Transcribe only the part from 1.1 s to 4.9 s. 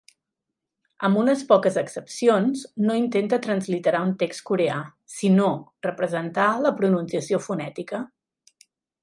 unes poques excepcions, no intenta transliterar un text coreà,